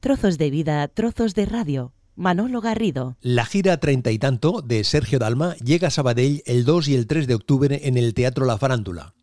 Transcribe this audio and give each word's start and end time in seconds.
Trozos 0.00 0.38
de 0.38 0.50
vida, 0.50 0.86
trozos 0.86 1.34
de 1.34 1.44
radio. 1.44 1.92
Manolo 2.14 2.60
Garrido. 2.60 3.16
La 3.20 3.44
gira 3.44 3.78
treinta 3.78 4.12
y 4.12 4.18
tanto 4.20 4.62
de 4.62 4.84
Sergio 4.84 5.18
Dalma 5.18 5.56
llega 5.56 5.88
a 5.88 5.90
Sabadell 5.90 6.44
el 6.46 6.64
2 6.64 6.86
y 6.86 6.94
el 6.94 7.08
3 7.08 7.26
de 7.26 7.34
octubre 7.34 7.80
en 7.82 7.96
el 7.98 8.14
Teatro 8.14 8.46
La 8.46 8.58
Farándula. 8.58 9.16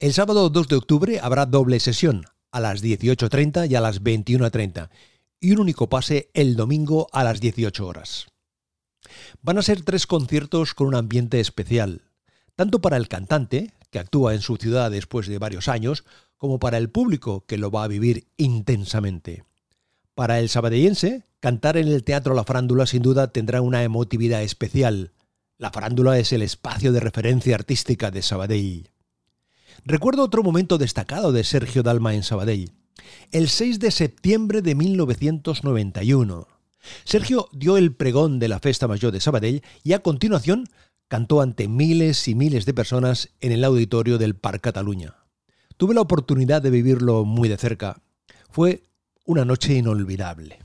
El 0.00 0.12
sábado 0.12 0.50
2 0.50 0.66
de 0.66 0.74
octubre 0.74 1.20
habrá 1.22 1.46
doble 1.46 1.78
sesión, 1.78 2.24
a 2.50 2.58
las 2.58 2.82
18.30 2.82 3.70
y 3.70 3.76
a 3.76 3.80
las 3.80 4.02
21.30, 4.02 4.90
y 5.38 5.52
un 5.52 5.60
único 5.60 5.88
pase 5.88 6.28
el 6.34 6.56
domingo 6.56 7.06
a 7.12 7.22
las 7.22 7.40
18 7.40 7.86
horas. 7.86 8.26
Van 9.42 9.58
a 9.58 9.62
ser 9.62 9.82
tres 9.82 10.08
conciertos 10.08 10.74
con 10.74 10.88
un 10.88 10.96
ambiente 10.96 11.38
especial, 11.38 12.02
tanto 12.56 12.80
para 12.80 12.96
el 12.96 13.06
cantante, 13.06 13.70
que 13.92 14.00
actúa 14.00 14.34
en 14.34 14.40
su 14.40 14.56
ciudad 14.56 14.90
después 14.90 15.28
de 15.28 15.38
varios 15.38 15.68
años, 15.68 16.04
como 16.36 16.58
para 16.58 16.78
el 16.78 16.90
público, 16.90 17.46
que 17.46 17.58
lo 17.58 17.70
va 17.70 17.84
a 17.84 17.88
vivir 17.88 18.26
intensamente. 18.36 19.44
Para 20.16 20.40
el 20.40 20.48
sabadellense, 20.48 21.24
cantar 21.40 21.76
en 21.76 21.88
el 21.88 22.02
Teatro 22.02 22.32
La 22.32 22.42
Farándula 22.42 22.86
sin 22.86 23.02
duda 23.02 23.32
tendrá 23.32 23.60
una 23.60 23.82
emotividad 23.82 24.42
especial. 24.42 25.12
La 25.58 25.70
farándula 25.70 26.18
es 26.18 26.32
el 26.32 26.40
espacio 26.40 26.90
de 26.90 27.00
referencia 27.00 27.54
artística 27.54 28.10
de 28.10 28.22
Sabadell. 28.22 28.88
Recuerdo 29.84 30.22
otro 30.22 30.42
momento 30.42 30.78
destacado 30.78 31.32
de 31.32 31.44
Sergio 31.44 31.82
Dalma 31.82 32.14
en 32.14 32.22
Sabadell. 32.22 32.72
El 33.30 33.50
6 33.50 33.78
de 33.78 33.90
septiembre 33.90 34.62
de 34.62 34.74
1991. 34.74 36.48
Sergio 37.04 37.50
dio 37.52 37.76
el 37.76 37.94
pregón 37.94 38.38
de 38.38 38.48
la 38.48 38.58
Festa 38.58 38.88
Mayor 38.88 39.12
de 39.12 39.20
Sabadell 39.20 39.62
y 39.84 39.92
a 39.92 39.98
continuación 39.98 40.66
cantó 41.08 41.42
ante 41.42 41.68
miles 41.68 42.26
y 42.26 42.34
miles 42.34 42.64
de 42.64 42.72
personas 42.72 43.28
en 43.40 43.52
el 43.52 43.64
auditorio 43.64 44.16
del 44.16 44.34
Parc 44.34 44.62
Cataluña. 44.62 45.16
Tuve 45.76 45.94
la 45.94 46.00
oportunidad 46.00 46.62
de 46.62 46.70
vivirlo 46.70 47.26
muy 47.26 47.50
de 47.50 47.58
cerca. 47.58 48.00
Fue 48.48 48.85
una 49.26 49.44
noche 49.44 49.74
inolvidable. 49.74 50.60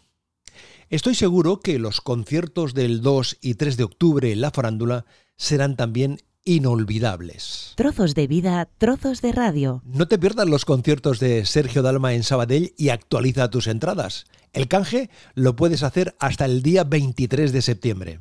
Estoy 0.89 1.15
seguro 1.15 1.59
que 1.59 1.79
los 1.79 2.01
conciertos 2.01 2.73
del 2.73 3.01
2 3.01 3.37
y 3.41 3.55
3 3.55 3.77
de 3.77 3.83
octubre 3.83 4.31
en 4.31 4.41
la 4.41 4.51
farándula 4.51 5.05
serán 5.37 5.75
también 5.75 6.19
inolvidables. 6.43 7.73
Trozos 7.75 8.15
de 8.15 8.27
vida, 8.27 8.67
trozos 8.77 9.21
de 9.21 9.31
radio. 9.31 9.81
No 9.85 10.07
te 10.07 10.17
pierdas 10.17 10.47
los 10.47 10.65
conciertos 10.65 11.19
de 11.19 11.45
Sergio 11.45 11.81
Dalma 11.81 12.13
en 12.13 12.23
Sabadell 12.23 12.73
y 12.77 12.89
actualiza 12.89 13.49
tus 13.49 13.67
entradas. 13.67 14.25
El 14.53 14.67
canje 14.67 15.09
lo 15.33 15.55
puedes 15.55 15.83
hacer 15.83 16.15
hasta 16.19 16.45
el 16.45 16.61
día 16.61 16.83
23 16.83 17.51
de 17.51 17.61
septiembre. 17.61 18.19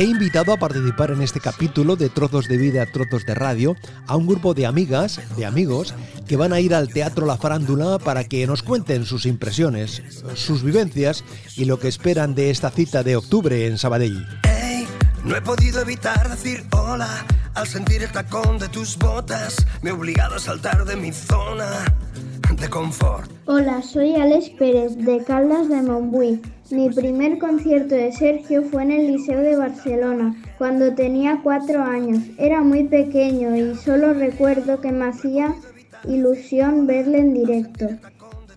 He 0.00 0.04
invitado 0.04 0.54
a 0.54 0.56
participar 0.56 1.10
en 1.10 1.20
este 1.20 1.40
capítulo 1.40 1.94
de 1.94 2.08
Trozos 2.08 2.48
de 2.48 2.56
Vida, 2.56 2.86
Trozos 2.86 3.26
de 3.26 3.34
Radio 3.34 3.76
a 4.06 4.16
un 4.16 4.26
grupo 4.26 4.54
de 4.54 4.64
amigas, 4.64 5.20
de 5.36 5.44
amigos, 5.44 5.94
que 6.26 6.38
van 6.38 6.54
a 6.54 6.60
ir 6.60 6.74
al 6.74 6.88
Teatro 6.88 7.26
La 7.26 7.36
Farándula 7.36 7.98
para 7.98 8.24
que 8.24 8.46
nos 8.46 8.62
cuenten 8.62 9.04
sus 9.04 9.26
impresiones, 9.26 10.02
sus 10.36 10.62
vivencias 10.62 11.22
y 11.54 11.66
lo 11.66 11.78
que 11.78 11.88
esperan 11.88 12.34
de 12.34 12.48
esta 12.48 12.70
cita 12.70 13.02
de 13.02 13.16
octubre 13.16 13.66
en 13.66 13.76
Sabadell. 13.76 14.26
no 15.22 15.36
he 15.36 15.42
podido 15.42 15.82
evitar 15.82 16.30
decir 16.30 16.64
hola 16.70 17.26
al 17.52 17.68
sentir 17.68 18.02
el 18.02 18.10
tacón 18.10 18.58
de 18.58 18.70
tus 18.70 18.96
botas. 18.96 19.66
Me 19.82 19.90
he 19.90 19.92
obligado 19.92 20.36
a 20.36 20.38
saltar 20.38 20.86
de 20.86 20.96
mi 20.96 21.12
zona 21.12 21.84
Hola, 23.46 23.80
soy 23.80 24.16
Alex 24.16 24.50
Pérez 24.50 24.94
de 24.98 25.24
Caldas 25.24 25.70
de 25.70 25.80
Montbui. 25.80 26.42
Mi 26.70 26.90
primer 26.90 27.38
concierto 27.38 27.94
de 27.94 28.12
Sergio 28.12 28.62
fue 28.64 28.82
en 28.82 28.92
el 28.92 29.06
Liceo 29.06 29.40
de 29.40 29.56
Barcelona, 29.56 30.36
cuando 30.58 30.94
tenía 30.94 31.40
cuatro 31.42 31.82
años. 31.82 32.22
Era 32.36 32.60
muy 32.60 32.84
pequeño 32.84 33.56
y 33.56 33.74
solo 33.76 34.12
recuerdo 34.12 34.78
que 34.82 34.92
me 34.92 35.06
hacía 35.06 35.54
ilusión 36.04 36.86
verle 36.86 37.20
en 37.20 37.32
directo. 37.32 37.88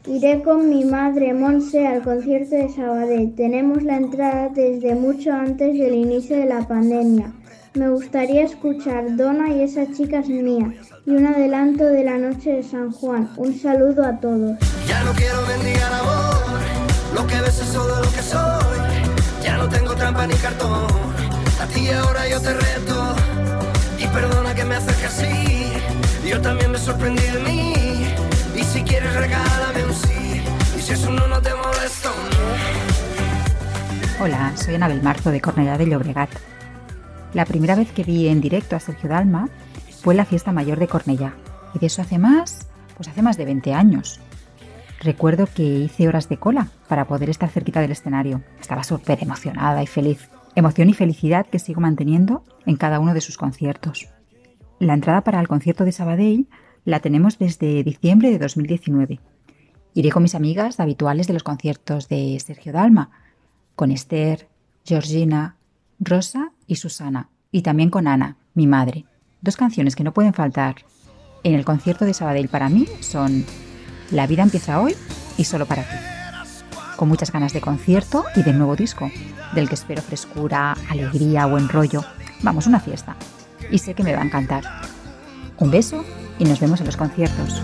Iré 0.06 0.44
con 0.44 0.68
mi 0.68 0.84
madre 0.84 1.34
Monse 1.34 1.88
al 1.88 2.02
concierto 2.02 2.56
de 2.56 2.68
Sabadell. 2.68 3.34
Tenemos 3.36 3.84
la 3.84 3.96
entrada 3.96 4.50
desde 4.50 4.96
mucho 4.96 5.32
antes 5.32 5.80
del 5.80 5.96
inicio 5.96 6.36
de 6.36 6.46
la 6.46 6.68
pandemia. 6.68 7.32
Me 7.76 7.90
gustaría 7.90 8.44
escuchar 8.44 9.16
Dona 9.18 9.50
y 9.50 9.64
esa 9.64 9.92
chica 9.92 10.20
es 10.20 10.30
mía 10.30 10.72
y 11.08 11.10
un 11.10 11.26
adelanto 11.26 11.84
de 11.84 12.04
la 12.04 12.20
noche 12.20 12.52
de 12.52 12.64
San 12.64 12.92
Juan. 12.92 13.32
Un 13.36 13.60
saludo 13.60 14.06
a 14.06 14.20
todos. 14.20 14.60
Ya 14.88 15.04
no 15.04 15.12
quiero 15.14 15.42
mendigar 15.48 15.92
amor, 15.92 16.36
lo 17.16 17.26
que 17.26 17.42
ves 17.42 17.60
es 17.60 17.74
todo 17.74 18.00
lo 18.00 18.12
que 18.12 18.22
soy. 18.22 19.44
Ya 19.44 19.58
no 19.58 19.68
tengo 19.68 19.96
trampa 19.96 20.28
ni 20.28 20.36
cartón, 20.36 20.86
a 21.60 21.66
ti 21.74 21.90
ahora 21.90 22.30
yo 22.30 22.40
te 22.40 22.54
reto. 22.54 23.16
Y 23.98 24.06
perdona 24.06 24.54
que 24.54 24.66
me 24.66 24.76
acerque 24.76 25.06
así, 25.08 26.30
yo 26.30 26.40
también 26.42 26.72
me 26.72 26.78
sorprendí 26.78 27.24
de 27.24 27.40
mí. 27.40 27.74
Y 28.56 28.64
si 28.64 28.84
quieres 28.84 29.16
regálame 29.16 29.84
un 29.84 29.94
sí, 29.96 30.44
y 30.78 30.80
si 30.80 30.94
eso 30.94 31.10
no, 31.10 31.28
no 31.28 31.42
te 31.42 31.50
molesto. 31.56 32.12
Hola, 34.20 34.54
soy 34.56 34.76
Anabel 34.76 35.02
Marzo 35.02 35.32
de 35.32 35.42
Cornellá 35.42 35.76
de 35.76 35.88
Llobregat. 35.88 36.30
La 37.34 37.46
primera 37.46 37.76
vez 37.76 37.92
que 37.92 38.04
vi 38.04 38.28
en 38.28 38.42
directo 38.42 38.76
a 38.76 38.80
Sergio 38.80 39.10
Dalma 39.10 39.50
fue 40.02 40.14
la 40.14 40.26
fiesta 40.26 40.52
mayor 40.52 40.78
de 40.78 40.88
Cornellá. 40.88 41.34
Y 41.74 41.80
de 41.80 41.88
eso 41.88 42.04
hace 42.04 42.20
más, 42.20 42.68
pues 42.96 43.10
hace 43.10 43.24
más 43.24 43.38
de 43.38 43.46
20 43.46 43.74
años. 43.74 44.20
Recuerdo 45.00 45.48
que 45.48 45.64
hice 45.64 46.08
horas 46.08 46.30
de 46.30 46.38
cola 46.38 46.70
para 46.88 47.08
poder 47.08 47.32
estar 47.32 47.50
cerquita 47.50 47.82
del 47.82 47.92
escenario. 47.92 48.44
Estaba 48.62 48.84
súper 48.84 49.24
emocionada 49.24 49.82
y 49.82 49.88
feliz. 49.88 50.30
Emoción 50.54 50.90
y 50.90 50.94
felicidad 50.94 51.48
que 51.48 51.58
sigo 51.58 51.82
manteniendo 51.82 52.44
en 52.68 52.78
cada 52.78 53.00
uno 53.00 53.16
de 53.16 53.22
sus 53.22 53.38
conciertos. 53.38 54.10
La 54.78 54.94
entrada 54.94 55.22
para 55.22 55.40
el 55.40 55.48
concierto 55.48 55.86
de 55.86 55.92
Sabadell 55.92 56.48
la 56.86 57.00
tenemos 57.00 57.40
desde 57.40 57.84
diciembre 57.84 58.30
de 58.30 58.38
2019. 58.38 59.20
Iré 59.96 60.12
con 60.12 60.22
mis 60.22 60.36
amigas 60.36 60.80
habituales 60.80 61.26
de 61.26 61.34
los 61.34 61.44
conciertos 61.44 62.08
de 62.10 62.40
Sergio 62.40 62.74
Dalma, 62.74 63.10
con 63.76 63.92
Esther, 63.92 64.48
Georgina, 64.86 65.58
Rosa 66.00 66.53
y 66.68 66.76
Susana, 66.76 67.30
y 67.52 67.62
también 67.62 67.90
con 67.90 68.08
Ana, 68.08 68.38
mi 68.54 68.68
madre. 68.68 69.06
Dos 69.42 69.58
canciones 69.58 69.96
que 69.96 70.04
no 70.04 70.14
pueden 70.14 70.34
faltar 70.34 70.76
en 71.44 71.56
el 71.56 71.66
concierto 71.66 72.06
de 72.06 72.14
Sabadell 72.14 72.48
para 72.48 72.70
mí 72.70 72.88
son 73.02 73.46
La 74.12 74.28
vida 74.28 74.44
empieza 74.44 74.80
hoy 74.80 74.96
y 75.38 75.44
Solo 75.44 75.66
para 75.66 75.84
ti. 75.84 75.96
Con 76.96 77.10
muchas 77.10 77.32
ganas 77.32 77.54
de 77.54 77.62
concierto 77.62 78.24
y 78.36 78.44
de 78.44 78.54
nuevo 78.54 78.76
disco, 78.76 79.12
del 79.54 79.68
que 79.68 79.76
espero 79.76 80.02
frescura, 80.02 80.78
alegría, 80.90 81.46
buen 81.48 81.68
rollo. 81.68 82.04
Vamos, 82.44 82.68
una 82.68 82.80
fiesta. 82.80 83.16
Y 83.72 83.80
sé 83.80 83.94
que 83.94 84.04
me 84.04 84.14
va 84.14 84.22
a 84.22 84.26
encantar. 84.26 84.64
Un 85.58 85.72
beso 85.72 86.06
y 86.40 86.46
nos 86.46 86.60
vemos 86.60 86.80
en 86.80 86.86
los 86.86 86.98
conciertos. 86.98 87.62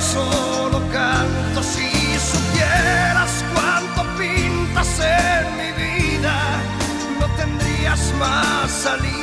Solo 0.00 0.80
canto 0.92 1.62
si 1.62 1.90
supieras 2.18 3.44
cuánto 3.54 4.02
pintas 4.16 5.00
en 5.00 5.56
mi 5.56 5.72
vida. 5.72 6.34
No 7.20 7.26
tendrías 7.36 8.12
más 8.18 8.70
salida 8.70 9.17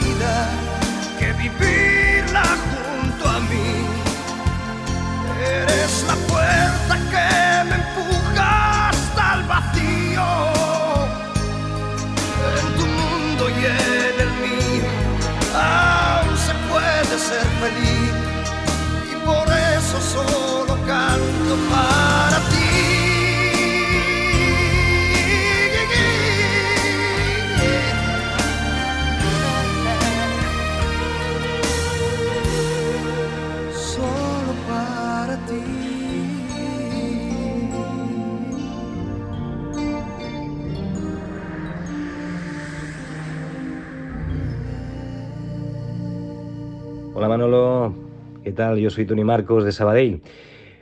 tal? 48.56 48.80
Yo 48.80 48.90
soy 48.90 49.06
Tony 49.06 49.24
Marcos 49.24 49.63
de 49.63 49.72
Sabadell. 49.72 50.22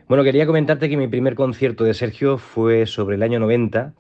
Bueno, 0.08 0.24
quería 0.24 0.46
comentarte 0.46 0.90
que 0.90 0.98
mi 0.98 1.08
primer 1.08 1.36
concierto 1.36 1.84
de 1.84 1.94
Sergio 1.94 2.38
fue 2.38 2.86
sobre 2.86 3.16
el 3.16 3.24
año 3.24 3.40
90, 3.40 3.94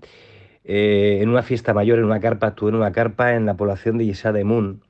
eh, 0.63 1.19
en 1.21 1.29
una 1.29 1.43
fiesta 1.43 1.73
mayor, 1.73 1.99
en 1.99 2.05
una 2.05 2.19
carpa, 2.19 2.49
estuve 2.49 2.69
en 2.69 2.75
una 2.75 2.91
carpa 2.91 3.35
en 3.35 3.45
la 3.45 3.55
población 3.57 3.97
de 3.97 4.05
Isá 4.05 4.31
de 4.31 4.43
Moon. 4.43 4.81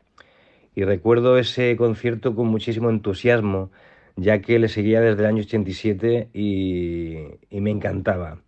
Y 0.75 0.83
recuerdo 0.83 1.37
ese 1.37 1.75
concierto 1.77 2.35
con 2.35 2.47
muchísimo 2.47 2.89
entusiasmo, 2.89 3.71
ya 4.15 4.41
que 4.41 4.59
le 4.59 4.69
seguía 4.69 5.01
desde 5.01 5.21
el 5.21 5.27
año 5.27 5.43
87 5.43 6.29
y, 6.33 7.17
me 7.51 7.71
encantaba. 7.71 8.39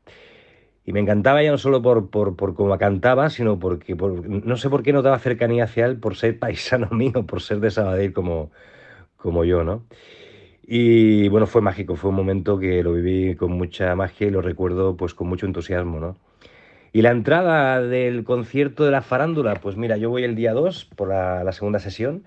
Y 0.86 0.94
me 0.94 1.00
encantaba 1.00 1.44
ya 1.44 1.52
no 1.52 1.58
solo 1.58 1.82
por, 1.82 2.10
por, 2.10 2.36
por 2.36 2.56
cómo 2.56 2.78
cantaba, 2.78 3.30
sino 3.30 3.60
porque 3.60 3.96
no 3.96 4.58
sé 4.58 4.70
por 4.70 4.84
qué 4.84 4.94
no 4.94 5.02
daba 5.02 5.20
cercanía 5.20 5.64
hacia 5.66 5.86
él 5.86 5.98
por 6.00 6.16
ser 6.16 6.40
paisano 6.40 6.90
mío, 6.92 7.26
por 7.26 7.42
ser 7.42 7.60
de 7.60 7.72
Sabadell 7.72 8.14
como, 8.14 8.52
como 9.18 9.46
yo, 9.46 9.64
¿no? 9.64 9.86
Y 10.68 11.28
bueno, 11.28 11.46
fue 11.46 11.62
mágico, 11.62 11.96
fue 11.96 12.10
un 12.10 12.16
momento 12.16 12.58
que 12.58 12.82
lo 12.82 12.94
viví 12.94 13.36
con 13.36 13.52
mucha 13.52 13.96
magia 13.96 14.28
y 14.28 14.32
lo 14.32 14.42
recuerdo 14.42 14.98
pues 14.98 15.14
con 15.14 15.28
mucho 15.28 15.46
entusiasmo, 15.46 16.00
¿no? 16.00 16.18
Y 16.92 17.02
la 17.02 17.12
entrada 17.12 17.82
del 17.82 18.24
concierto 18.24 18.86
de 18.86 18.92
la 18.92 19.02
farándula, 19.02 19.56
pues 19.56 19.76
mira, 19.76 19.98
yo 19.98 20.10
voy 20.10 20.24
el 20.24 20.34
día 20.36 20.54
2 20.54 20.86
por 20.96 21.10
la, 21.10 21.52
segunda 21.52 21.80
sesión 21.80 22.24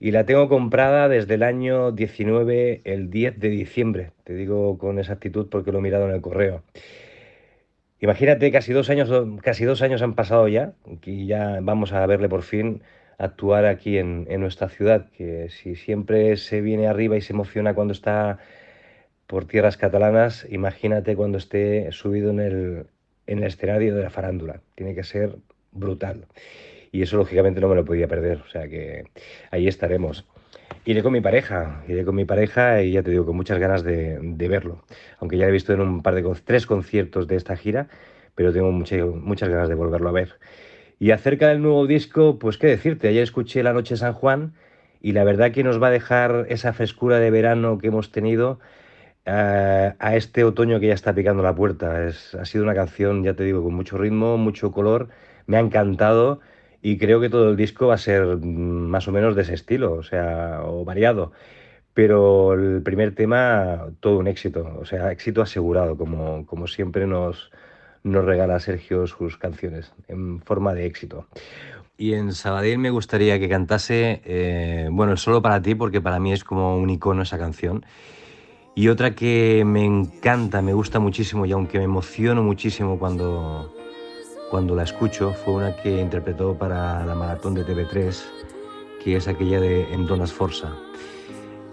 y 0.00 0.10
la 0.12 0.24
tengo 0.24 0.48
comprada 0.48 1.08
desde 1.08 1.34
el 1.34 1.42
año 1.42 1.92
19, 1.92 2.80
el 2.84 3.10
10 3.10 3.38
de 3.38 3.48
diciembre. 3.50 4.12
Te 4.24 4.34
digo 4.34 4.78
con 4.78 4.98
exactitud 4.98 5.48
porque 5.50 5.72
lo 5.72 5.78
he 5.78 5.82
mirado 5.82 6.08
en 6.08 6.14
el 6.14 6.20
correo. 6.20 6.62
Imagínate, 8.00 8.50
casi 8.50 8.72
dos 8.72 8.90
años, 8.90 9.12
casi 9.42 9.64
dos 9.64 9.82
años 9.82 10.02
han 10.02 10.14
pasado 10.14 10.48
ya 10.48 10.72
y 11.04 11.26
ya 11.26 11.58
vamos 11.60 11.92
a 11.92 12.06
verle 12.06 12.28
por 12.28 12.42
fin 12.42 12.82
actuar 13.18 13.66
aquí 13.66 13.98
en, 13.98 14.26
en 14.30 14.40
nuestra 14.40 14.68
ciudad, 14.68 15.10
que 15.10 15.50
si 15.50 15.74
siempre 15.76 16.36
se 16.36 16.60
viene 16.60 16.86
arriba 16.86 17.16
y 17.16 17.20
se 17.20 17.32
emociona 17.32 17.74
cuando 17.74 17.92
está 17.92 18.38
por 19.28 19.44
tierras 19.44 19.76
catalanas, 19.76 20.46
imagínate 20.50 21.14
cuando 21.14 21.36
esté 21.38 21.92
subido 21.92 22.30
en 22.30 22.40
el, 22.40 22.86
en 23.26 23.38
el 23.38 23.44
escenario 23.44 23.94
de 23.94 24.02
la 24.02 24.10
farándula. 24.10 24.62
Tiene 24.74 24.94
que 24.94 25.04
ser 25.04 25.36
brutal. 25.70 26.26
Y 26.90 27.02
eso 27.02 27.18
lógicamente 27.18 27.60
no 27.60 27.68
me 27.68 27.74
lo 27.74 27.84
podía 27.84 28.08
perder. 28.08 28.38
O 28.38 28.48
sea 28.48 28.66
que 28.68 29.04
ahí 29.50 29.68
estaremos. 29.68 30.26
Iré 30.86 31.02
con 31.02 31.12
mi 31.12 31.20
pareja, 31.20 31.84
iré 31.86 32.06
con 32.06 32.14
mi 32.14 32.24
pareja 32.24 32.82
y 32.82 32.92
ya 32.92 33.02
te 33.02 33.10
digo, 33.10 33.26
con 33.26 33.36
muchas 33.36 33.58
ganas 33.58 33.82
de, 33.84 34.18
verlo. 34.48 34.82
Aunque 35.18 35.36
ya 35.36 35.46
he 35.46 35.50
visto 35.50 35.74
en 35.74 35.82
un 35.82 36.02
par 36.02 36.14
de 36.14 36.24
tres 36.44 36.66
conciertos 36.66 37.26
de 37.26 37.36
esta 37.36 37.54
gira, 37.56 37.88
pero 38.34 38.52
tengo 38.52 38.72
muchas, 38.72 39.06
muchas 39.06 39.50
ganas 39.50 39.68
de 39.68 39.74
volverlo 39.74 40.08
a 40.08 40.12
ver. 40.12 40.38
Y 40.98 41.12
acerca 41.12 41.48
del 41.48 41.62
nuevo 41.62 41.86
disco, 41.86 42.38
pues 42.38 42.58
qué 42.58 42.66
decirte, 42.66 43.08
ayer 43.08 43.22
escuché 43.22 43.62
La 43.62 43.72
Noche 43.72 43.96
San 43.96 44.14
Juan 44.14 44.54
y 45.00 45.12
la 45.12 45.24
verdad 45.24 45.52
que 45.52 45.62
nos 45.62 45.80
va 45.82 45.88
a 45.88 45.90
dejar 45.90 46.46
esa 46.48 46.72
frescura 46.72 47.18
de 47.20 47.30
verano 47.30 47.78
que 47.78 47.88
hemos 47.88 48.10
tenido 48.10 48.58
a 49.28 50.16
este 50.16 50.44
otoño 50.44 50.80
que 50.80 50.88
ya 50.88 50.94
está 50.94 51.14
picando 51.14 51.42
la 51.42 51.54
puerta. 51.54 52.06
Es, 52.06 52.34
ha 52.34 52.44
sido 52.44 52.64
una 52.64 52.74
canción, 52.74 53.22
ya 53.24 53.34
te 53.34 53.44
digo, 53.44 53.62
con 53.62 53.74
mucho 53.74 53.98
ritmo, 53.98 54.38
mucho 54.38 54.72
color, 54.72 55.08
me 55.46 55.56
ha 55.56 55.60
encantado 55.60 56.40
y 56.82 56.98
creo 56.98 57.20
que 57.20 57.28
todo 57.30 57.50
el 57.50 57.56
disco 57.56 57.88
va 57.88 57.94
a 57.94 57.98
ser 57.98 58.24
mm, 58.24 58.88
más 58.88 59.08
o 59.08 59.12
menos 59.12 59.36
de 59.36 59.42
ese 59.42 59.54
estilo, 59.54 59.94
o 59.94 60.02
sea, 60.02 60.62
o 60.64 60.84
variado. 60.84 61.32
Pero 61.94 62.54
el 62.54 62.82
primer 62.82 63.14
tema, 63.14 63.88
todo 64.00 64.18
un 64.18 64.28
éxito, 64.28 64.78
o 64.80 64.84
sea, 64.84 65.12
éxito 65.12 65.42
asegurado, 65.42 65.96
como, 65.96 66.46
como 66.46 66.66
siempre 66.68 67.06
nos, 67.06 67.50
nos 68.02 68.24
regala 68.24 68.60
Sergio 68.60 69.06
sus 69.06 69.36
canciones, 69.36 69.92
en 70.08 70.40
forma 70.40 70.74
de 70.74 70.86
éxito. 70.86 71.26
Y 71.96 72.14
en 72.14 72.32
Sabadell 72.32 72.78
me 72.78 72.90
gustaría 72.90 73.40
que 73.40 73.48
cantase, 73.48 74.22
eh, 74.24 74.88
bueno, 74.90 75.16
solo 75.16 75.42
para 75.42 75.60
ti, 75.60 75.74
porque 75.74 76.00
para 76.00 76.20
mí 76.20 76.32
es 76.32 76.44
como 76.44 76.76
un 76.76 76.88
icono 76.90 77.22
esa 77.22 77.38
canción. 77.38 77.84
Y 78.76 78.88
otra 78.88 79.16
que 79.16 79.64
me 79.66 79.84
encanta, 79.84 80.62
me 80.62 80.72
gusta 80.72 81.00
muchísimo 81.00 81.44
y 81.44 81.50
aunque 81.50 81.78
me 81.78 81.84
emociono 81.84 82.44
muchísimo 82.44 83.00
cuando, 83.00 83.74
cuando 84.50 84.76
la 84.76 84.84
escucho, 84.84 85.32
fue 85.32 85.54
una 85.54 85.74
que 85.74 86.00
interpretó 86.00 86.56
para 86.56 87.04
la 87.04 87.16
maratón 87.16 87.54
de 87.54 87.66
TV3, 87.66 88.22
que 89.02 89.16
es 89.16 89.26
aquella 89.26 89.58
de 89.58 89.92
En 89.92 90.06
Donas 90.06 90.32
Forza. 90.32 90.72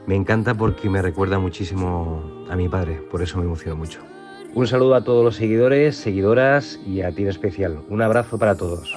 Me 0.07 0.15
encanta 0.15 0.55
porque 0.55 0.89
me 0.89 1.03
recuerda 1.03 1.37
muchísimo 1.37 2.47
a 2.49 2.55
mi 2.55 2.67
padre, 2.67 2.95
por 2.95 3.21
eso 3.21 3.37
me 3.37 3.43
emociono 3.43 3.75
mucho. 3.75 4.14
Un 4.55 4.67
saludo 4.67 4.95
a 4.95 5.03
todos 5.03 5.21
los 5.21 5.35
seguidores, 5.35 5.97
seguidoras 5.97 6.79
y 6.87 7.01
a 7.01 7.11
ti 7.11 7.23
en 7.23 7.27
especial. 7.27 7.81
Un 7.89 8.01
abrazo 8.01 8.37
para 8.37 8.55
todos. 8.55 8.89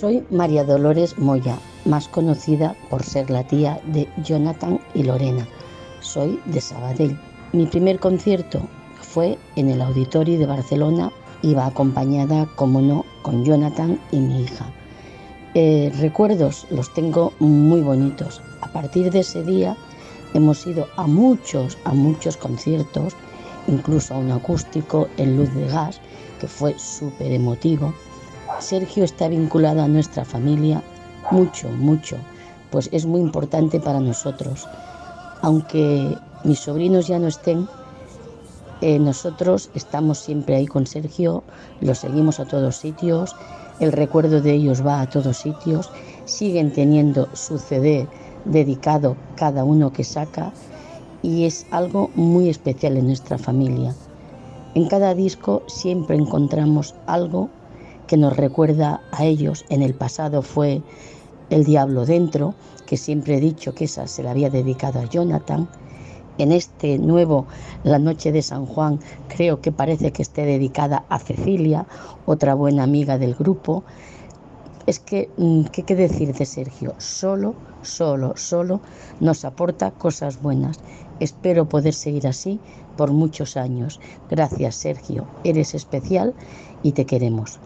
Soy 0.00 0.24
María 0.30 0.64
Dolores 0.64 1.18
Moya, 1.18 1.58
más 1.84 2.08
conocida 2.08 2.74
por 2.88 3.02
ser 3.02 3.28
la 3.28 3.44
tía 3.44 3.82
de 3.84 4.08
Jonathan 4.24 4.80
y 4.94 5.02
Lorena. 5.02 5.46
Soy 6.00 6.40
de 6.46 6.58
Sabadell. 6.62 7.20
Mi 7.52 7.66
primer 7.66 8.00
concierto 8.00 8.62
fue 9.02 9.36
en 9.56 9.68
el 9.68 9.82
Auditorio 9.82 10.38
de 10.38 10.46
Barcelona. 10.46 11.12
Iba 11.42 11.66
acompañada, 11.66 12.48
como 12.56 12.80
no, 12.80 13.04
con 13.20 13.44
Jonathan 13.44 14.00
y 14.10 14.20
mi 14.20 14.44
hija. 14.44 14.72
Eh, 15.52 15.92
recuerdos 15.98 16.66
los 16.70 16.94
tengo 16.94 17.34
muy 17.38 17.82
bonitos. 17.82 18.40
A 18.62 18.72
partir 18.72 19.10
de 19.10 19.18
ese 19.18 19.44
día 19.44 19.76
hemos 20.32 20.66
ido 20.66 20.86
a 20.96 21.06
muchos, 21.06 21.76
a 21.84 21.92
muchos 21.92 22.38
conciertos, 22.38 23.14
incluso 23.68 24.14
a 24.14 24.18
un 24.18 24.32
acústico 24.32 25.08
en 25.18 25.36
luz 25.36 25.52
de 25.54 25.66
gas, 25.66 26.00
que 26.40 26.48
fue 26.48 26.78
súper 26.78 27.32
emotivo. 27.32 27.92
Sergio 28.58 29.04
está 29.04 29.28
vinculado 29.28 29.82
a 29.82 29.88
nuestra 29.88 30.24
familia 30.24 30.82
mucho, 31.30 31.68
mucho, 31.68 32.16
pues 32.70 32.88
es 32.92 33.06
muy 33.06 33.20
importante 33.20 33.80
para 33.80 34.00
nosotros. 34.00 34.66
Aunque 35.42 36.16
mis 36.44 36.58
sobrinos 36.58 37.06
ya 37.06 37.18
no 37.18 37.28
estén, 37.28 37.68
eh, 38.80 38.98
nosotros 38.98 39.70
estamos 39.74 40.18
siempre 40.18 40.56
ahí 40.56 40.66
con 40.66 40.86
Sergio, 40.86 41.44
lo 41.80 41.94
seguimos 41.94 42.40
a 42.40 42.46
todos 42.46 42.76
sitios, 42.76 43.36
el 43.78 43.92
recuerdo 43.92 44.40
de 44.40 44.52
ellos 44.52 44.84
va 44.84 45.00
a 45.00 45.08
todos 45.08 45.36
sitios, 45.38 45.90
siguen 46.24 46.72
teniendo 46.72 47.28
su 47.34 47.58
CD 47.58 48.06
dedicado 48.44 49.16
cada 49.36 49.64
uno 49.64 49.92
que 49.92 50.04
saca 50.04 50.52
y 51.22 51.44
es 51.44 51.66
algo 51.70 52.10
muy 52.14 52.48
especial 52.48 52.96
en 52.96 53.06
nuestra 53.06 53.38
familia. 53.38 53.94
En 54.74 54.86
cada 54.88 55.14
disco 55.14 55.62
siempre 55.66 56.16
encontramos 56.16 56.94
algo 57.06 57.50
que 58.10 58.16
nos 58.16 58.36
recuerda 58.36 59.00
a 59.12 59.24
ellos. 59.24 59.64
En 59.68 59.82
el 59.82 59.94
pasado 59.94 60.42
fue 60.42 60.82
El 61.48 61.62
Diablo 61.62 62.04
Dentro, 62.04 62.56
que 62.84 62.96
siempre 62.96 63.36
he 63.36 63.40
dicho 63.40 63.72
que 63.72 63.84
esa 63.84 64.08
se 64.08 64.24
la 64.24 64.32
había 64.32 64.50
dedicado 64.50 64.98
a 64.98 65.04
Jonathan. 65.04 65.68
En 66.36 66.50
este 66.50 66.98
nuevo, 66.98 67.46
La 67.84 68.00
Noche 68.00 68.32
de 68.32 68.42
San 68.42 68.66
Juan, 68.66 68.98
creo 69.28 69.60
que 69.60 69.70
parece 69.70 70.10
que 70.10 70.22
esté 70.22 70.44
dedicada 70.44 71.04
a 71.08 71.20
Cecilia, 71.20 71.86
otra 72.26 72.54
buena 72.54 72.82
amiga 72.82 73.16
del 73.16 73.36
grupo. 73.36 73.84
Es 74.86 74.98
que, 74.98 75.30
mm, 75.36 75.64
¿qué, 75.72 75.82
qué 75.82 75.94
decir 75.94 76.32
de 76.34 76.44
Sergio? 76.44 76.94
Solo, 76.98 77.54
solo, 77.82 78.34
solo 78.36 78.80
nos 79.20 79.44
aporta 79.44 79.90
cosas 79.90 80.40
buenas. 80.40 80.80
Espero 81.20 81.68
poder 81.68 81.94
seguir 81.94 82.26
así 82.26 82.60
por 82.96 83.10
muchos 83.12 83.56
años. 83.56 84.00
Gracias, 84.30 84.74
Sergio. 84.74 85.26
Eres 85.44 85.74
especial 85.74 86.34
y 86.82 86.92
te 86.92 87.04
queremos. 87.06 87.60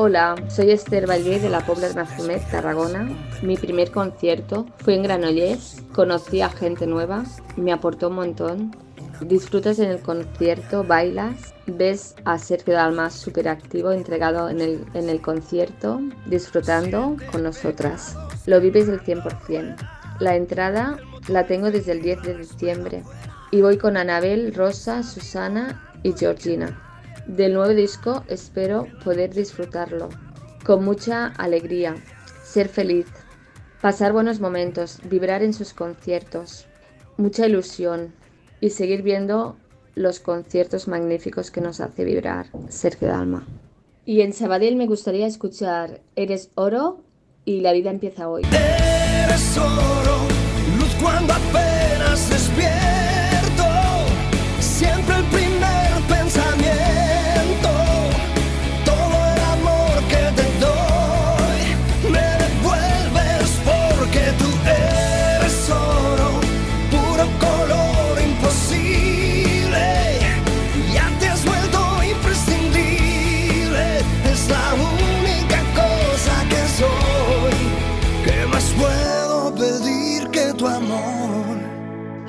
Hola, 0.00 0.36
soy 0.48 0.70
Esther 0.70 1.10
Valle 1.10 1.40
de 1.40 1.50
la 1.50 1.58
Pobla 1.58 1.88
Mafumet, 1.92 2.48
Tarragona. 2.52 3.08
Mi 3.42 3.56
primer 3.56 3.90
concierto 3.90 4.64
fue 4.76 4.94
en 4.94 5.02
Granollers. 5.02 5.82
Conocí 5.92 6.40
a 6.40 6.50
gente 6.50 6.86
nueva 6.86 7.24
me 7.56 7.72
aportó 7.72 8.06
un 8.06 8.14
montón. 8.14 8.76
Disfrutas 9.20 9.80
en 9.80 9.90
el 9.90 10.00
concierto, 10.00 10.84
bailas, 10.84 11.52
ves 11.66 12.14
a 12.24 12.38
Sergio 12.38 12.74
Dalma 12.74 13.10
súper 13.10 13.48
activo, 13.48 13.90
entregado 13.90 14.48
en 14.48 14.60
el, 14.60 14.84
en 14.94 15.08
el 15.08 15.20
concierto, 15.20 16.00
disfrutando 16.26 17.16
con 17.32 17.42
nosotras. 17.42 18.16
Lo 18.46 18.60
vives 18.60 18.86
del 18.86 19.00
100%. 19.00 19.74
La 20.20 20.36
entrada 20.36 20.96
la 21.26 21.48
tengo 21.48 21.72
desde 21.72 21.90
el 21.90 22.02
10 22.02 22.22
de 22.22 22.38
diciembre 22.38 23.02
y 23.50 23.62
voy 23.62 23.78
con 23.78 23.96
Anabel, 23.96 24.54
Rosa, 24.54 25.02
Susana 25.02 25.90
y 26.04 26.12
Georgina. 26.12 26.87
Del 27.28 27.52
nuevo 27.52 27.74
disco 27.74 28.24
espero 28.26 28.86
poder 29.04 29.34
disfrutarlo 29.34 30.08
con 30.64 30.82
mucha 30.82 31.26
alegría, 31.26 31.94
ser 32.42 32.68
feliz, 32.68 33.06
pasar 33.82 34.14
buenos 34.14 34.40
momentos, 34.40 34.98
vibrar 35.04 35.42
en 35.42 35.52
sus 35.52 35.74
conciertos, 35.74 36.66
mucha 37.18 37.46
ilusión 37.46 38.14
y 38.62 38.70
seguir 38.70 39.02
viendo 39.02 39.58
los 39.94 40.20
conciertos 40.20 40.88
magníficos 40.88 41.50
que 41.50 41.60
nos 41.60 41.80
hace 41.80 42.04
vibrar 42.04 42.46
Sergio 42.70 43.08
Dalma. 43.08 43.46
Y 44.06 44.22
en 44.22 44.32
Sabadell 44.32 44.76
me 44.76 44.86
gustaría 44.86 45.26
escuchar 45.26 46.00
Eres 46.16 46.50
oro 46.54 47.02
y 47.44 47.60
La 47.60 47.74
vida 47.74 47.90
empieza 47.90 48.30
hoy. 48.30 48.42
Eres 48.44 49.58
oro, 49.58 50.27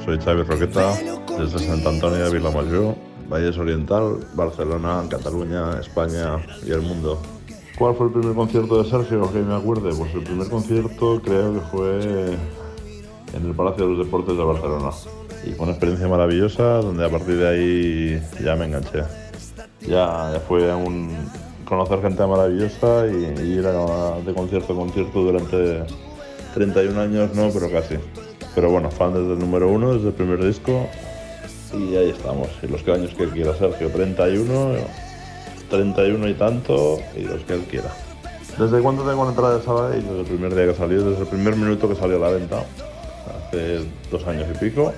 Soy 0.10 0.18
Xavi 0.18 0.42
Roqueta, 0.42 0.92
desde 1.38 1.60
Sant 1.60 1.86
Antoni 1.86 2.18
de 2.18 2.32
Vilamajor, 2.32 2.96
Valles 3.30 3.56
Oriental, 3.60 4.18
Barcelona, 4.34 5.04
Cataluña, 5.08 5.80
España 5.80 6.44
y 6.66 6.72
el 6.72 6.82
mundo. 6.82 7.22
¿Cuál 7.78 7.94
fue 7.94 8.08
el 8.08 8.14
primer 8.14 8.34
concierto 8.36 8.82
de 8.82 8.90
Sergio 8.90 9.32
que 9.32 9.38
me 9.38 9.54
acuerde? 9.54 9.94
Pues 9.96 10.12
el 10.16 10.24
primer 10.24 10.50
concierto 10.50 11.22
creo 11.24 11.54
que 11.54 11.60
fue 11.60 12.00
en 13.36 13.46
el 13.46 13.54
Palacio 13.54 13.86
de 13.88 13.94
los 13.98 14.06
Deportes 14.08 14.36
de 14.36 14.44
Barcelona. 14.44 14.90
Y 15.46 15.52
fue 15.52 15.64
una 15.66 15.74
experiencia 15.74 16.08
maravillosa 16.08 16.64
donde 16.82 17.06
a 17.06 17.10
partir 17.10 17.38
de 17.38 17.48
ahí 17.48 18.22
ya 18.44 18.56
me 18.56 18.66
enganché. 18.66 19.04
Ya, 19.82 20.32
ya 20.34 20.42
fue 20.48 20.74
un 20.74 21.12
conocer 21.66 22.02
gente 22.02 22.26
maravillosa 22.26 23.06
y, 23.06 23.42
y 23.44 23.54
ir 23.60 23.68
a- 23.68 24.20
de 24.26 24.34
concierto 24.34 24.74
en 24.74 24.80
concierto 24.80 25.20
durante 25.22 25.84
31 26.56 27.00
años, 27.00 27.36
no, 27.36 27.50
pero 27.54 27.70
casi. 27.70 27.94
Pero 28.56 28.72
bueno, 28.72 28.90
fan 28.92 29.14
desde 29.14 29.34
el 29.34 29.40
número 29.40 29.70
uno, 29.70 29.94
desde 29.94 30.08
el 30.10 30.14
primer 30.14 30.44
disco. 30.44 30.88
Y 31.74 31.96
ahí 31.96 32.10
estamos. 32.10 32.50
Y 32.64 32.68
los 32.68 32.82
que 32.84 32.92
años 32.92 33.14
que 33.14 33.28
quiera 33.30 33.54
Sergio, 33.56 33.90
31, 33.90 34.78
31 35.70 36.28
y 36.28 36.34
tanto, 36.34 37.00
y 37.16 37.22
los 37.22 37.44
que 37.44 37.54
él 37.54 37.62
quiera. 37.70 37.94
¿Desde 38.58 38.82
cuándo 38.82 39.04
tengo 39.04 39.24
la 39.24 39.30
entrada 39.30 39.90
de? 39.90 40.02
Desde 40.02 40.20
el 40.20 40.26
primer 40.26 40.56
día 40.56 40.66
que 40.68 40.74
salió, 40.74 41.04
desde 41.04 41.22
el 41.22 41.28
primer 41.28 41.56
minuto 41.56 41.88
que 41.88 41.96
salió 41.96 42.18
a 42.18 42.30
la 42.30 42.38
venta. 42.38 42.66
Hace 43.48 43.86
dos 44.12 44.26
años 44.28 44.48
y 44.54 44.58
pico. 44.58 44.92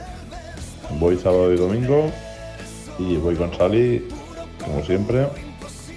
Voy 0.99 1.17
sábado 1.17 1.53
y 1.53 1.57
domingo. 1.57 2.09
Y 2.97 3.17
voy 3.17 3.35
con 3.35 3.53
Sally, 3.53 4.07
como 4.63 4.83
siempre, 4.83 5.27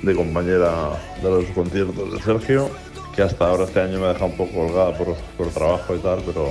de 0.02 0.14
compañera 0.14 0.90
de 1.22 1.30
los 1.30 1.44
conciertos 1.46 2.12
de 2.12 2.22
Sergio, 2.22 2.70
que 3.14 3.22
hasta 3.22 3.48
ahora 3.48 3.64
este 3.64 3.80
año 3.80 3.98
me 3.98 4.06
ha 4.06 4.12
dejado 4.12 4.26
un 4.26 4.36
poco 4.36 4.52
colgada 4.52 4.96
por, 4.96 5.14
por 5.36 5.48
trabajo 5.48 5.94
y 5.94 5.98
tal, 5.98 6.20
pero 6.24 6.48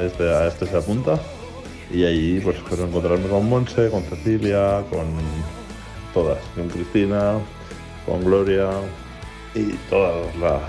este, 0.00 0.28
a 0.30 0.46
este 0.46 0.66
se 0.66 0.76
apunta. 0.76 1.18
Y 1.92 2.04
ahí 2.04 2.40
pues 2.42 2.56
espero 2.56 2.84
encontrarme 2.84 3.28
con 3.28 3.48
Monse, 3.48 3.88
con 3.90 4.02
Cecilia, 4.02 4.84
con 4.90 5.06
todas, 6.12 6.38
con 6.54 6.68
Cristina, 6.68 7.34
con 8.06 8.24
Gloria 8.24 8.68
y 9.54 9.72
todas 9.88 10.36
las, 10.36 10.60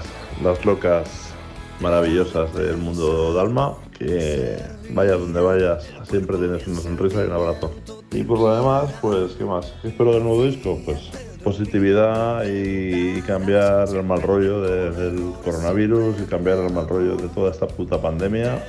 las 0.43 0.65
locas 0.65 1.33
maravillosas 1.81 2.53
del 2.55 2.77
mundo 2.77 3.33
Dalma, 3.33 3.75
que 3.97 4.57
vayas 4.91 5.19
donde 5.19 5.41
vayas, 5.41 5.85
siempre 6.09 6.37
tienes 6.37 6.65
una 6.67 6.79
sonrisa 6.81 7.21
y 7.23 7.27
un 7.27 7.31
abrazo. 7.33 7.71
Y 8.11 8.23
por 8.23 8.39
lo 8.39 8.55
demás, 8.55 8.93
pues, 9.01 9.33
¿qué 9.33 9.43
más? 9.45 9.73
¿Qué 9.81 9.89
espero 9.89 10.13
del 10.13 10.23
nuevo 10.23 10.43
disco? 10.43 10.79
Pues 10.85 10.99
positividad 11.43 12.43
y 12.45 13.21
cambiar 13.21 13.87
el 13.89 14.03
mal 14.03 14.21
rollo 14.21 14.61
de- 14.61 14.91
del 14.91 15.31
coronavirus 15.43 16.15
y 16.21 16.25
cambiar 16.25 16.57
el 16.59 16.73
mal 16.73 16.87
rollo 16.87 17.15
de 17.15 17.27
toda 17.29 17.51
esta 17.51 17.65
puta 17.67 18.01
pandemia, 18.01 18.61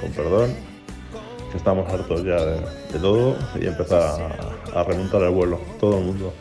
con 0.00 0.10
perdón, 0.12 0.50
que 1.50 1.58
estamos 1.58 1.88
hartos 1.92 2.24
ya 2.24 2.36
de, 2.44 2.60
de 2.92 2.98
todo 3.00 3.36
y 3.60 3.66
empezar 3.66 4.02
a, 4.72 4.80
a 4.80 4.84
remontar 4.84 5.22
el 5.22 5.30
vuelo, 5.30 5.58
todo 5.80 5.98
el 5.98 6.04
mundo. 6.04 6.32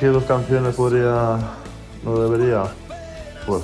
¿Qué 0.00 0.06
dos 0.06 0.24
canciones 0.24 0.74
podría, 0.74 1.38
no 2.04 2.18
debería? 2.20 2.64
Pues 3.46 3.62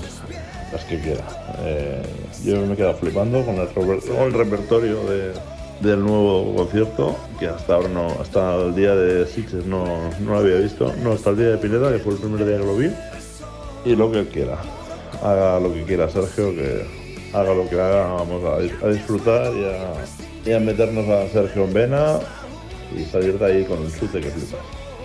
las 0.73 0.85
que 0.85 0.99
quiera. 1.01 1.25
Eh, 1.61 2.03
yo 2.45 2.57
me 2.67 2.73
he 2.73 2.77
quedado 2.77 2.95
flipando 2.95 3.45
con 3.45 3.57
el, 3.57 3.69
reper- 3.69 4.07
con 4.09 4.19
el 4.23 4.33
repertorio 4.33 5.05
de- 5.05 5.33
del 5.81 6.01
nuevo 6.01 6.55
concierto, 6.55 7.17
que 7.41 7.49
hasta 7.49 7.75
ahora 7.75 7.89
no, 7.89 8.07
hasta 8.21 8.55
el 8.55 8.75
día 8.75 8.95
de 8.95 9.27
Sixes 9.27 9.67
no, 9.67 9.85
no 10.21 10.31
lo 10.33 10.39
había 10.39 10.57
visto, 10.57 10.93
no 11.03 11.13
hasta 11.13 11.31
el 11.31 11.37
día 11.39 11.49
de 11.49 11.59
Pineda, 11.59 11.91
que 11.91 11.99
fue 11.99 12.13
el 12.13 12.21
primer 12.21 12.47
día 12.47 12.57
que 12.59 12.65
lo 12.65 12.77
vi, 12.77 12.91
y 13.85 13.97
lo 13.97 14.13
que 14.13 14.29
quiera. 14.29 14.59
Haga 15.23 15.59
lo 15.59 15.73
que 15.75 15.83
quiera 15.83 16.09
Sergio, 16.09 16.55
que 16.55 16.87
haga 17.33 17.55
lo 17.55 17.69
que 17.69 17.81
haga, 17.81 18.07
vamos 18.13 18.45
a, 18.45 18.59
dis- 18.61 18.83
a 18.83 18.89
disfrutar 18.89 19.53
y 20.45 20.53
a, 20.53 20.61
meternos 20.61 21.09
a 21.09 21.29
Sergio 21.29 21.65
en 21.65 21.73
vena 21.73 22.19
y 22.97 23.05
salir 23.05 23.39
de 23.39 23.45
ahí 23.47 23.65
con 23.65 23.79
un 23.79 23.91
chute 23.93 24.21
que 24.21 24.29
flipas. 24.31 24.61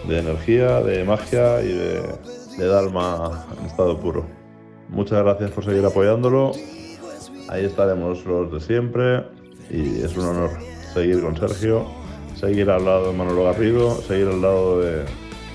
De 0.08 0.20
energía, 0.20 0.82
de 0.82 1.04
magia 1.04 1.62
y 1.62 1.68
de, 1.74 2.02
de 2.58 2.68
Dalma 2.68 3.46
en 3.60 3.66
estado 3.66 4.00
puro. 4.00 4.26
Muchas 4.90 5.22
gracias 5.24 5.52
por 5.52 5.66
seguir 5.66 5.86
apoyándolo. 5.86 6.52
Ahí 7.50 7.66
estaremos 7.66 8.26
los 8.26 8.52
de 8.52 8.60
siempre 8.60 9.24
y 9.70 10.02
es 10.02 10.16
un 10.18 10.26
honor 10.26 10.52
seguir 10.94 11.22
con 11.22 11.36
Sergio, 11.38 11.86
seguir 12.36 12.70
al 12.70 12.86
lado 12.86 13.12
de 13.12 13.18
Manolo 13.18 13.46
Garrido, 13.46 14.02
seguir 14.02 14.28
al 14.28 14.42
lado 14.42 14.80
de 14.82 15.04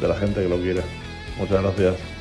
la 0.01 0.15
gente 0.15 0.43
que 0.43 0.49
lo 0.49 0.57
quiere. 0.57 0.83
Muchas 1.39 1.63
gracias. 1.63 2.12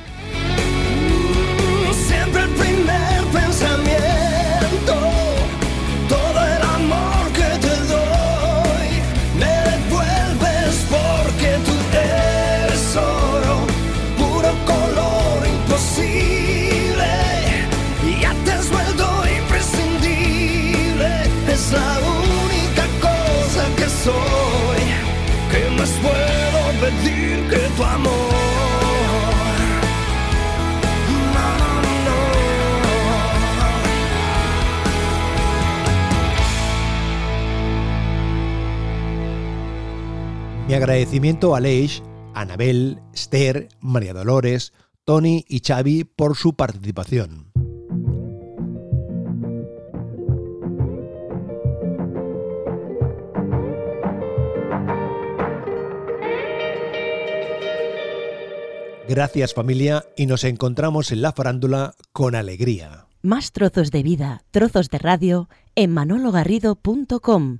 Agradecimiento 40.83 41.55
a 41.55 41.59
Leish, 41.59 42.01
Anabel, 42.33 42.99
Esther, 43.13 43.69
María 43.81 44.13
Dolores, 44.13 44.73
Tony 45.03 45.45
y 45.47 45.59
Xavi 45.59 46.05
por 46.05 46.35
su 46.35 46.55
participación. 46.55 47.51
Gracias 59.07 59.53
familia 59.53 60.05
y 60.15 60.25
nos 60.25 60.43
encontramos 60.45 61.11
en 61.11 61.21
la 61.21 61.31
farándula 61.33 61.93
con 62.11 62.33
alegría. 62.33 63.07
Más 63.21 63.51
trozos 63.51 63.91
de 63.91 64.01
vida, 64.01 64.43
trozos 64.49 64.89
de 64.89 64.97
radio 64.97 65.47
en 65.75 65.91
manologarrido.com. 65.91 67.59